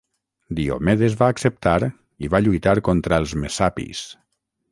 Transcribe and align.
Diomedes 0.59 1.17
va 1.19 1.27
acceptar 1.33 1.75
i 2.27 2.31
va 2.35 2.41
lluitar 2.45 2.75
contra 2.89 3.19
els 3.25 3.35
messapis. 3.45 4.05